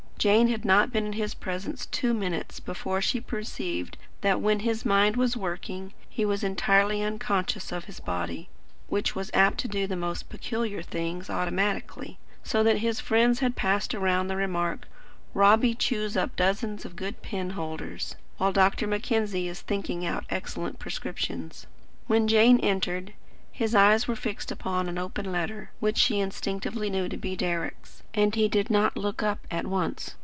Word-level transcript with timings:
Jane 0.21 0.49
had 0.49 0.63
not 0.65 0.91
been 0.93 1.07
in 1.07 1.13
his 1.13 1.33
presence 1.33 1.87
two 1.87 2.13
minutes 2.13 2.59
before 2.59 3.01
she 3.01 3.19
perceived 3.19 3.97
that, 4.21 4.39
when 4.39 4.59
his 4.59 4.85
mind 4.85 5.15
was 5.17 5.35
working, 5.35 5.93
he 6.07 6.25
was 6.25 6.43
entirely 6.43 7.01
unconscious 7.01 7.71
of 7.71 7.85
his 7.85 7.99
body, 7.99 8.47
which 8.87 9.15
was 9.15 9.31
apt 9.33 9.57
to 9.61 9.67
do 9.67 9.87
most 9.95 10.29
peculiar 10.29 10.83
things 10.83 11.27
automatically; 11.27 12.19
so 12.43 12.61
that 12.61 12.77
his 12.77 12.99
friends 12.99 13.39
had 13.39 13.55
passed 13.55 13.95
round 13.95 14.29
the 14.29 14.35
remark: 14.35 14.87
"Robbie 15.33 15.73
chews 15.73 16.15
up 16.15 16.35
dozens 16.35 16.85
of 16.85 16.95
good 16.95 17.23
pen 17.23 17.49
holders, 17.51 18.15
while 18.37 18.51
Dr. 18.53 18.85
Mackenzie 18.85 19.47
is 19.47 19.61
thinking 19.61 20.05
out 20.05 20.25
excellent 20.29 20.77
prescriptions." 20.77 21.65
When 22.05 22.27
Jane 22.27 22.59
entered, 22.59 23.13
his 23.53 23.75
eyes 23.75 24.07
were 24.07 24.15
fixed 24.15 24.49
upon 24.51 24.87
an 24.87 24.97
open 24.97 25.29
letter, 25.31 25.69
which 25.79 25.97
she 25.97 26.19
instinctively 26.19 26.89
knew 26.89 27.07
to 27.09 27.17
be 27.17 27.35
Deryck's, 27.35 28.01
and 28.13 28.33
he 28.33 28.47
did 28.47 28.71
not 28.71 28.97
look 28.97 29.21
up 29.21 29.39
at 29.51 29.67
once. 29.67 30.15